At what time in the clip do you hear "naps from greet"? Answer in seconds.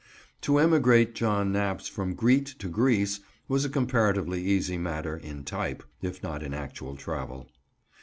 1.51-2.47